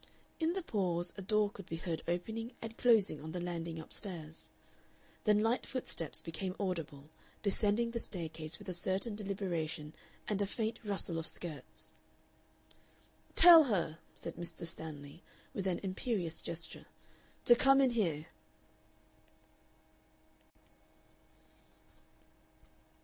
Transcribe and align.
In 0.39 0.53
the 0.53 0.63
pause 0.63 1.13
a 1.15 1.21
door 1.21 1.51
could 1.51 1.67
be 1.67 1.75
heard 1.75 2.01
opening 2.07 2.53
and 2.59 2.75
closing 2.75 3.21
on 3.21 3.33
the 3.33 3.39
landing 3.39 3.79
up 3.79 3.93
stairs. 3.93 4.49
Then 5.25 5.43
light 5.43 5.67
footsteps 5.67 6.23
became 6.23 6.55
audible, 6.59 7.11
descending 7.43 7.91
the 7.91 7.99
staircase 7.99 8.57
with 8.57 8.67
a 8.67 8.73
certain 8.73 9.13
deliberation 9.15 9.93
and 10.27 10.41
a 10.41 10.47
faint 10.47 10.79
rustle 10.83 11.19
of 11.19 11.27
skirts. 11.27 11.93
"Tell 13.35 13.65
her," 13.65 13.99
said 14.15 14.37
Mr. 14.37 14.65
Stanley, 14.65 15.21
with 15.53 15.67
an 15.67 15.77
imperious 15.83 16.41
gesture, 16.41 16.87
"to 17.45 17.55
come 17.55 17.79
in 17.79 17.91
here." 17.91 18.25